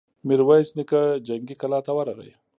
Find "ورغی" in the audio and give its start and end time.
1.97-2.31